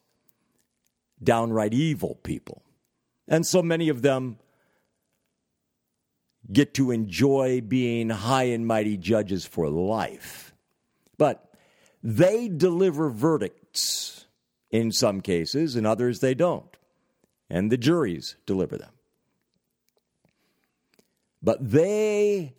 [1.22, 2.62] downright evil people.
[3.28, 4.38] And so many of them
[6.52, 10.52] get to enjoy being high and mighty judges for life.
[11.16, 11.48] But
[12.02, 14.26] they deliver verdicts
[14.70, 16.72] in some cases, in others they don't
[17.52, 18.92] and the juries deliver them.
[21.42, 22.54] But they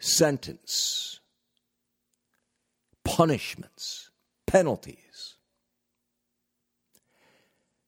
[0.00, 1.20] sentence
[3.04, 4.10] punishments,
[4.46, 5.36] penalties.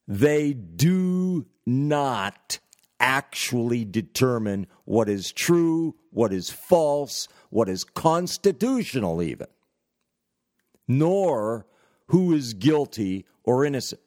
[0.08, 2.58] They do not
[2.98, 9.46] actually determine what is true, what is false, what is constitutional, even,
[10.88, 11.66] nor
[12.06, 14.00] who is guilty or innocent.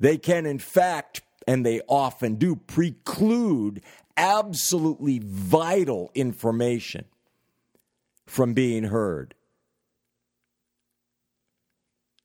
[0.00, 3.82] They can, in fact, and they often do, preclude
[4.18, 7.06] absolutely vital information
[8.26, 9.34] from being heard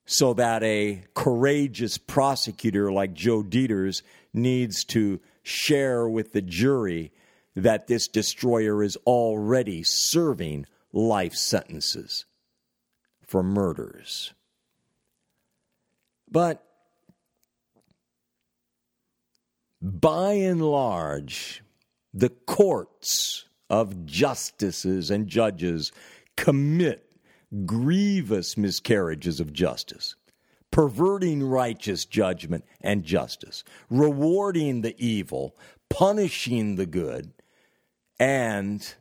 [0.06, 7.14] so that a courageous prosecutor like Joe Deters needs to share with the jury
[7.56, 12.26] that this destroyer is already serving life sentences
[13.26, 14.34] for murders.
[16.30, 16.64] But
[19.82, 21.63] by and large,
[22.14, 25.92] the courts of justices and judges
[26.38, 27.12] commit
[27.66, 30.16] grievous miscarriages of justice,
[30.72, 35.56] perverting righteous judgment and justice, rewarding the evil,
[35.90, 37.32] punishing the good,
[38.20, 38.96] and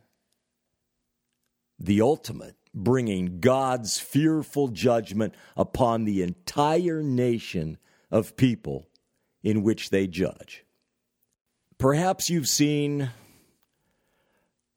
[1.78, 7.78] the ultimate, bringing God's fearful judgment upon the entire nation
[8.10, 8.88] of people
[9.42, 10.61] in which they judge.
[11.82, 13.10] Perhaps you've seen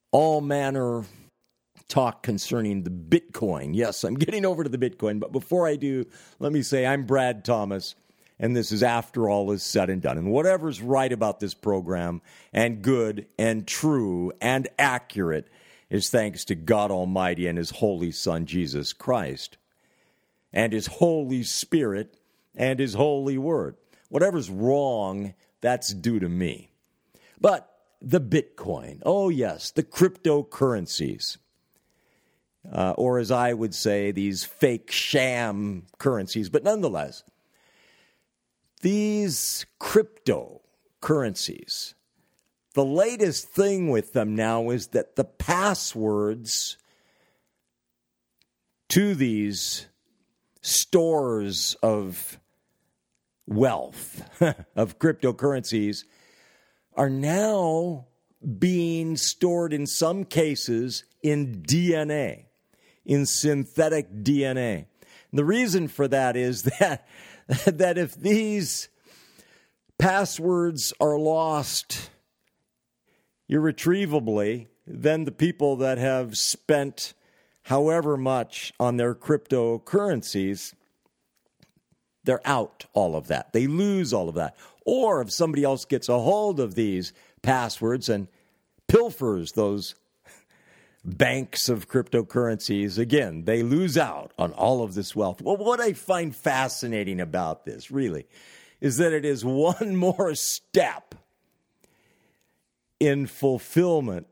[0.10, 1.03] all manner
[1.88, 3.76] talk concerning the Bitcoin.
[3.76, 6.06] Yes, I'm getting over to the Bitcoin, but before I do,
[6.39, 7.93] let me say I'm Brad Thomas,
[8.39, 10.18] and this is after all is said and done.
[10.18, 15.47] And whatever's right about this program, and good and true and accurate,
[15.91, 19.60] is thanks to God Almighty and His Holy Son, Jesus Christ,
[20.51, 22.18] and His Holy Spirit
[22.56, 23.76] and His Holy Word.
[24.10, 26.72] Whatever's wrong, that's due to me.
[27.39, 27.71] But
[28.01, 31.38] the Bitcoin, oh, yes, the cryptocurrencies.
[32.71, 37.23] Uh, or as I would say, these fake sham currencies, but nonetheless,
[38.81, 41.93] these cryptocurrencies,
[42.73, 46.77] the latest thing with them now is that the passwords
[48.89, 49.88] to these
[50.61, 52.39] stores of
[53.47, 54.27] wealth,
[54.75, 56.03] of cryptocurrencies,
[56.96, 58.08] are now
[58.60, 62.46] being stored in some cases in DNA,
[63.06, 64.86] in synthetic DNA.
[65.32, 67.08] And the reason for that is that,
[67.66, 68.89] that if these
[69.98, 72.10] passwords are lost
[73.50, 77.14] irretrievably, then the people that have spent
[77.64, 80.74] however much on their cryptocurrencies,
[82.26, 83.53] they're out all of that.
[83.53, 84.57] They lose all of that.
[84.86, 88.28] Or if somebody else gets a hold of these passwords and
[88.88, 89.95] pilfers those
[91.05, 95.41] banks of cryptocurrencies, again, they lose out on all of this wealth.
[95.41, 98.28] Well, what I find fascinating about this, really,
[98.82, 101.15] is that it is one more step
[102.99, 104.28] in fulfillment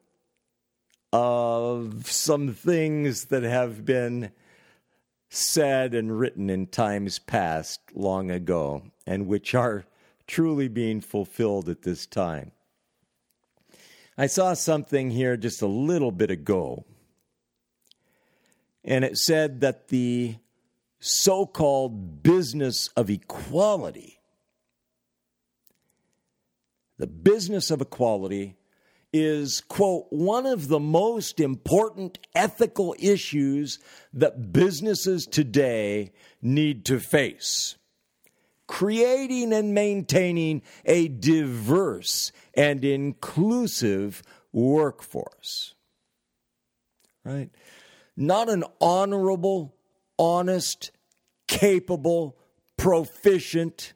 [1.12, 4.32] of some things that have been
[5.34, 9.86] said and written in times past long ago and which are
[10.28, 12.52] truly being fulfilled at this time.
[14.18, 16.86] I saw something here just a little bit ago,
[18.84, 20.36] and it said that the
[21.00, 24.20] so called business of equality
[26.98, 28.56] the business of equality
[29.14, 33.80] is, quote, one of the most important ethical issues
[34.12, 36.12] that businesses today
[36.42, 37.78] need to face.
[38.68, 45.76] Creating and maintaining a diverse and inclusive workforce.
[47.24, 47.52] Right?
[48.18, 49.76] Not an honorable,
[50.18, 50.92] honest,
[51.48, 52.38] capable,
[52.78, 53.94] proficient,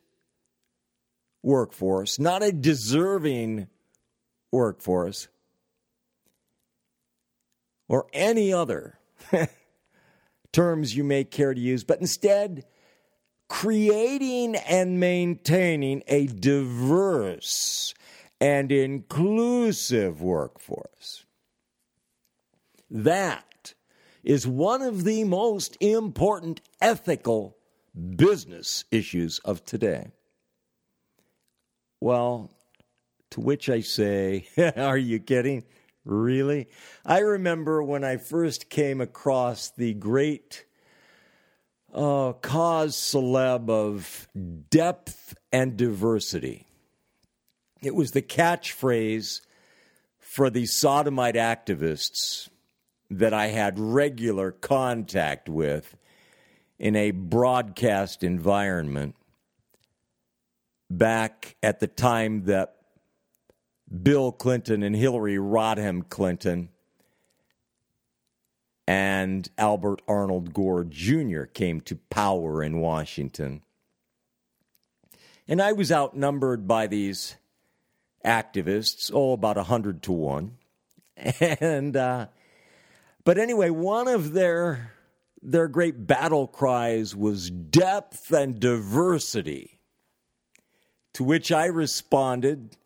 [1.41, 3.67] workforce, not a deserving
[4.51, 5.27] workforce,
[7.87, 8.99] or any other
[10.51, 12.65] terms you may care to use, but instead
[13.47, 17.93] creating and maintaining a diverse
[18.39, 21.25] and inclusive workforce.
[22.89, 23.73] That
[24.23, 27.57] is one of the most important ethical
[28.15, 30.11] business issues of today.
[31.99, 32.51] Well,
[33.31, 35.63] to which I say, Are you kidding?
[36.05, 36.69] Really?
[37.05, 40.63] I remember when I first came across the great
[41.93, 44.27] uh, cause celeb of
[44.69, 46.65] depth and diversity.
[47.81, 49.41] It was the catchphrase
[50.17, 52.49] for the sodomite activists
[53.09, 55.95] that I had regular contact with
[56.79, 59.15] in a broadcast environment
[60.89, 62.76] back at the time that
[64.03, 66.69] Bill Clinton and Hillary Rodham Clinton
[68.87, 71.43] and Albert Arnold Gore Jr.
[71.43, 73.61] came to power in Washington.
[75.47, 77.35] And I was outnumbered by these
[78.25, 80.57] activists, oh, about a hundred to one.
[81.59, 82.27] And, uh,
[83.23, 84.93] but anyway, one of their
[85.41, 89.79] their great battle cries was depth and diversity.
[91.13, 92.77] To which I responded,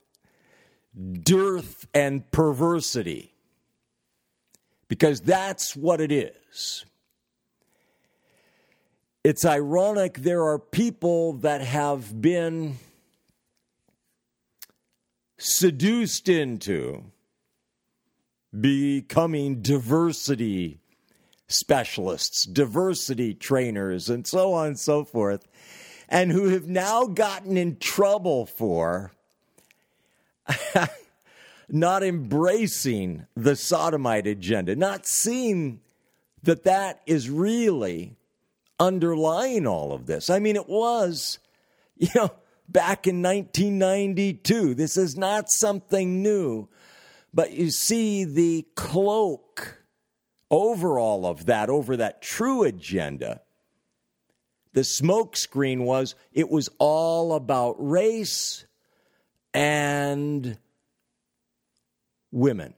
[1.24, 3.34] dearth and perversity.
[4.88, 6.86] Because that's what it is.
[9.24, 12.78] It's ironic there are people that have been
[15.38, 17.06] seduced into
[18.60, 20.82] becoming diversity
[21.48, 25.48] specialists, diversity trainers, and so on and so forth
[26.12, 29.14] and who have now gotten in trouble for
[31.70, 35.80] not embracing the sodomite agenda, not seeing
[36.44, 38.16] that that is really
[38.80, 40.30] underlying all of this.
[40.30, 41.40] I mean, it was,
[41.98, 42.32] you know,
[42.68, 44.74] back in 1992.
[44.74, 46.68] This is not something new.
[47.34, 49.84] But you see the cloak
[50.50, 53.42] over all of that, over that true agenda,
[54.74, 58.66] the smokescreen was it was all about race
[59.54, 60.58] and
[62.32, 62.74] women.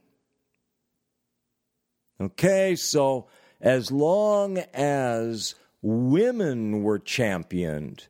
[2.20, 3.28] Okay, so
[3.60, 8.08] as long as women were championed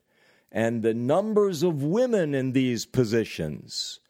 [0.52, 4.00] and the numbers of women in these positions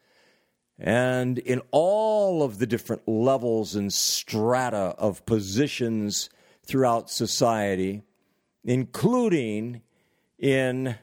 [0.77, 6.29] and in all of the different levels and strata of positions
[6.63, 8.03] throughout society,
[8.63, 9.81] including
[10.37, 10.95] in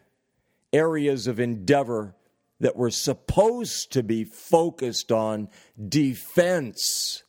[0.73, 2.15] areas of endeavor
[2.63, 5.49] that were supposed to be focused on
[5.89, 7.25] defense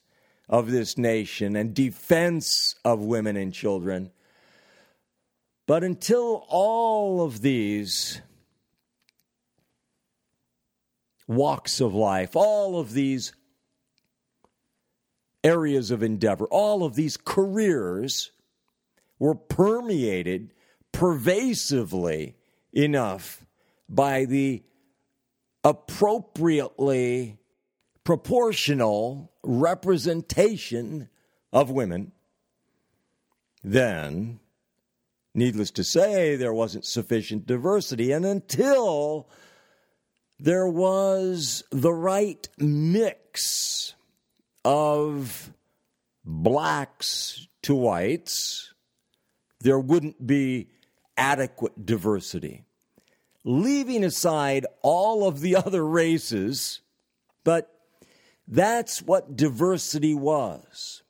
[0.47, 4.11] of this nation and defense of women and children.
[5.65, 8.21] But until all of these
[11.27, 13.33] walks of life, all of these
[15.43, 18.31] areas of endeavor, all of these careers
[19.17, 20.53] were permeated
[20.91, 22.35] pervasively
[22.71, 23.43] enough
[23.89, 24.61] by the
[25.63, 27.37] appropriately
[28.03, 31.09] proportional representation
[31.51, 32.11] of women,
[33.63, 34.39] then,
[35.33, 38.11] needless to say, there wasn't sufficient diversity.
[38.11, 39.29] And until
[40.39, 43.95] there was the right mix
[44.65, 45.53] of
[46.25, 48.73] blacks to whites,
[49.61, 50.67] there wouldn't be
[51.15, 52.65] adequate diversity.
[53.43, 56.81] Leaving aside all of the other races,
[57.43, 57.69] but
[58.47, 61.03] that's what diversity was.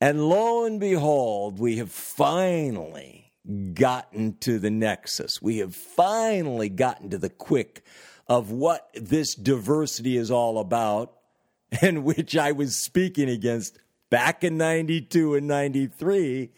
[0.00, 3.32] And lo and behold, we have finally
[3.74, 5.42] gotten to the nexus.
[5.42, 7.82] We have finally gotten to the quick
[8.28, 11.14] of what this diversity is all about,
[11.82, 13.78] and which I was speaking against
[14.10, 16.50] back in 92 and 93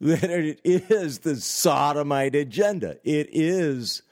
[0.00, 2.96] that it is the sodomite agenda.
[3.04, 4.02] It is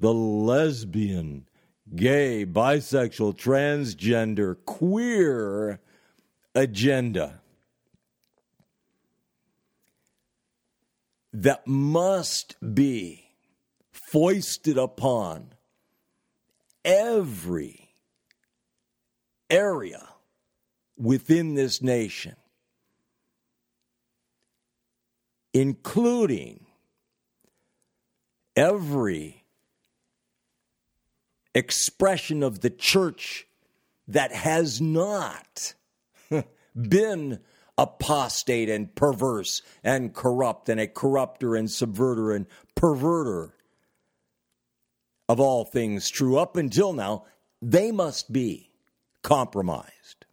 [0.00, 1.46] the lesbian,
[1.94, 5.80] gay, bisexual, transgender, queer
[6.54, 7.40] agenda
[11.32, 13.26] that must be
[13.92, 15.52] foisted upon
[16.82, 17.90] every
[19.50, 20.08] area
[20.96, 22.36] within this nation,
[25.56, 26.66] including
[28.54, 29.42] every
[31.54, 33.46] expression of the church
[34.06, 35.72] that has not
[36.76, 37.40] been
[37.78, 42.44] apostate and perverse and corrupt and a corrupter and subverter and
[42.74, 43.52] perverter
[45.26, 47.24] of all things true up until now,
[47.62, 48.70] they must be
[49.22, 50.26] compromised.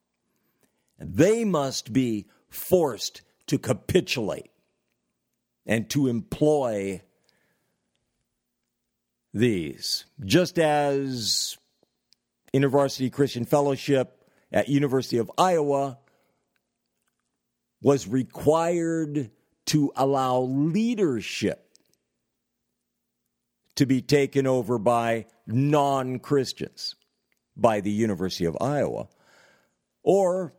[1.00, 4.53] They must be forced to capitulate
[5.66, 7.01] and to employ
[9.34, 10.05] these.
[10.24, 11.57] Just as
[12.53, 15.97] InterVarsity Christian Fellowship at University of Iowa
[17.82, 19.32] was required
[19.66, 21.59] to allow leadership
[23.76, 26.95] to be taken over by non Christians
[27.55, 29.07] by the University of Iowa,
[30.03, 30.53] or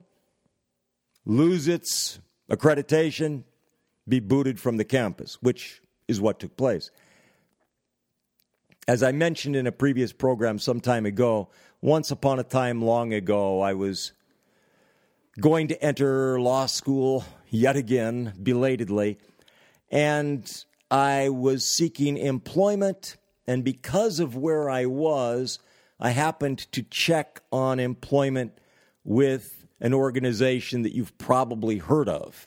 [1.24, 2.18] lose its
[2.50, 3.44] accreditation,
[4.08, 6.90] be booted from the campus, which is what took place.
[8.86, 11.48] As I mentioned in a previous program some time ago,
[11.80, 14.12] once upon a time long ago, I was
[15.40, 19.18] going to enter law school yet again, belatedly,
[19.90, 23.16] and I was seeking employment.
[23.46, 25.58] And because of where I was,
[25.98, 28.58] I happened to check on employment
[29.04, 32.46] with an organization that you've probably heard of,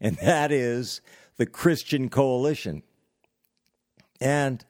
[0.00, 1.00] and that is
[1.36, 2.82] the Christian Coalition.
[4.20, 4.64] And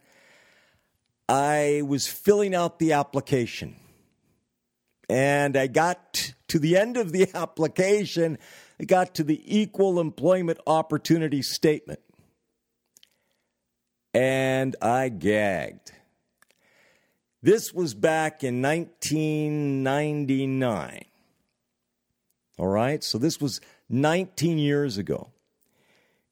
[1.28, 3.76] I was filling out the application
[5.10, 8.38] and I got to the end of the application,
[8.78, 11.98] I got to the equal employment opportunity statement.
[14.14, 15.90] And I gagged.
[17.42, 21.04] This was back in 1999.
[22.58, 23.60] All right, so this was
[23.90, 25.30] 19 years ago.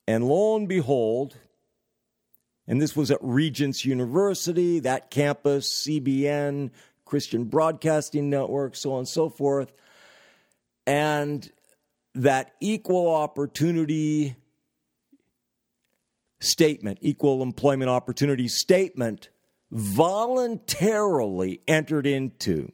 [0.07, 1.37] And lo and behold,
[2.67, 6.71] and this was at Regents University, that campus, CBN,
[7.05, 9.73] Christian Broadcasting Network, so on and so forth.
[10.87, 11.51] And
[12.15, 14.37] that equal opportunity
[16.41, 19.31] statement, equal employment opportunity statement,
[19.71, 22.73] voluntarily entered into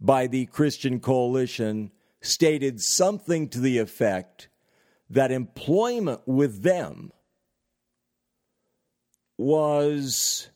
[0.00, 1.90] by the Christian Coalition
[2.20, 4.48] stated something to the effect
[5.08, 7.12] that employment with them
[9.38, 10.50] was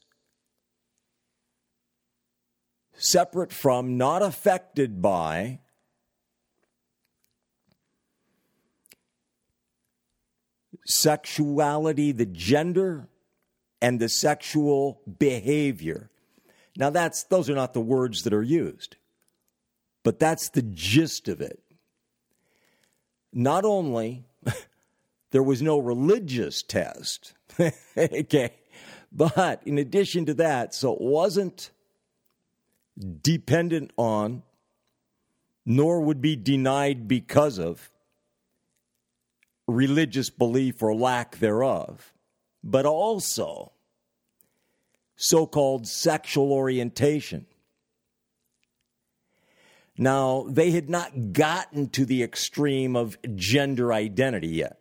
[2.93, 5.61] separate from, not affected by,
[10.85, 13.09] sexuality, the gender,
[13.81, 16.11] and the sexual behavior.
[16.77, 18.97] Now that's those are not the words that are used.
[20.05, 21.61] But that's the gist of it.
[23.32, 24.26] Not only
[25.32, 27.34] there was no religious test.
[27.96, 28.52] okay.
[29.11, 31.70] But in addition to that, so it wasn't
[33.22, 34.42] dependent on,
[35.66, 37.90] nor would be denied because of
[39.66, 42.12] religious belief or lack thereof,
[42.62, 43.72] but also
[45.16, 47.46] so called sexual orientation.
[49.97, 54.78] Now, they had not gotten to the extreme of gender identity yet.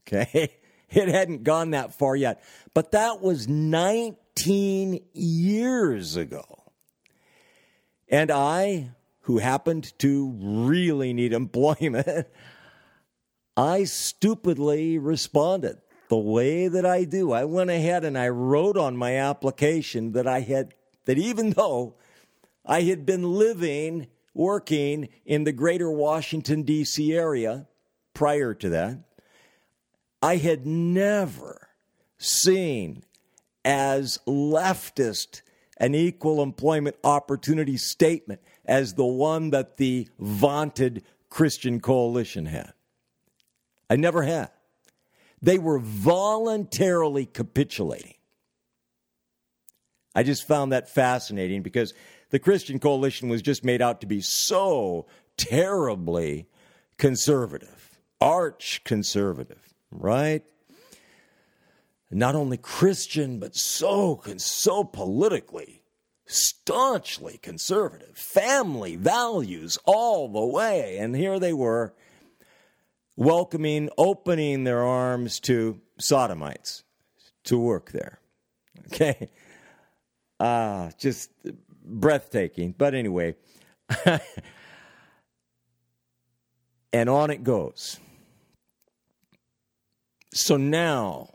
[0.00, 0.56] Okay?
[0.90, 2.44] It hadn't gone that far yet.
[2.72, 6.44] But that was 19 years ago.
[8.08, 8.90] And I,
[9.22, 12.28] who happened to really need employment,
[13.56, 15.78] I stupidly responded
[16.08, 17.32] the way that I do.
[17.32, 20.74] I went ahead and I wrote on my application that I had,
[21.06, 21.96] that even though
[22.64, 27.14] I had been living, working in the greater Washington, D.C.
[27.14, 27.66] area
[28.12, 28.98] prior to that,
[30.20, 31.68] I had never
[32.18, 33.04] seen
[33.64, 35.42] as leftist
[35.78, 42.72] an equal employment opportunity statement as the one that the vaunted Christian coalition had.
[43.90, 44.50] I never had.
[45.42, 48.14] They were voluntarily capitulating.
[50.14, 51.92] I just found that fascinating because
[52.34, 55.06] the Christian coalition was just made out to be so
[55.36, 56.48] terribly
[56.98, 60.42] conservative, arch conservative, right?
[62.10, 65.84] Not only Christian, but so so politically
[66.26, 70.98] staunchly conservative, family values all the way.
[70.98, 71.94] And here they were
[73.14, 76.82] welcoming, opening their arms to sodomites
[77.44, 78.18] to work there.
[78.92, 79.30] Okay?
[80.40, 81.30] Ah, uh, just
[81.84, 82.74] breathtaking.
[82.76, 83.36] But anyway,
[86.92, 87.98] and on it goes.
[90.32, 91.28] So now,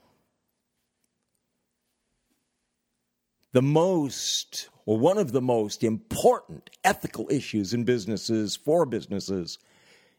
[3.53, 9.57] the most, or one of the most important ethical issues in businesses for businesses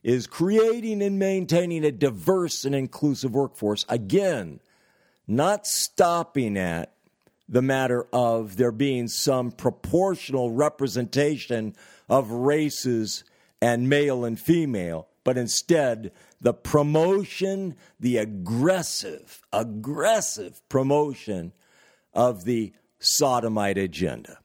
[0.03, 3.85] is creating and maintaining a diverse and inclusive workforce.
[3.89, 4.61] Again,
[5.27, 6.95] not stopping at
[7.51, 11.75] the matter of there being some proportional representation
[12.09, 13.25] of races
[13.61, 21.53] and male and female, but instead the promotion, the aggressive, aggressive promotion
[22.15, 24.39] of the sodomite agenda.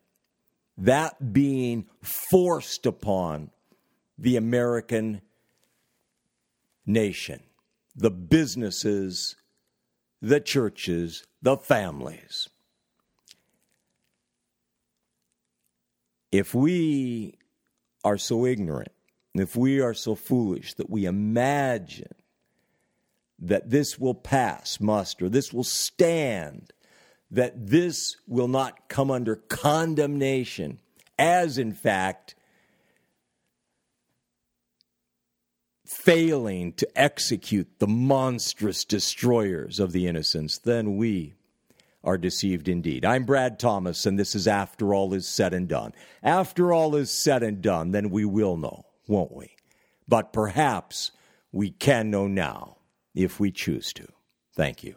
[0.76, 3.52] That being forced upon
[4.18, 5.22] the American
[6.88, 7.44] nation,
[7.96, 9.36] the businesses,
[10.22, 12.50] the churches, the families.
[16.38, 17.38] If we
[18.04, 18.92] are so ignorant,
[19.36, 22.14] if we are so foolish that we imagine
[23.40, 26.74] that this will pass muster, this will stand,
[27.32, 30.80] that this will not come under condemnation,
[31.18, 32.36] as in fact
[35.86, 41.34] failing to execute the monstrous destroyers of the innocents, then we
[42.06, 43.04] are deceived indeed.
[43.04, 45.92] I'm Brad Thomas, and this is After All Is Said and Done.
[46.24, 49.56] After all is said and done, then we will know, won't we?
[50.08, 51.12] But perhaps
[51.52, 52.78] we can know now
[53.16, 54.08] if we choose to.
[54.56, 54.96] Thank you.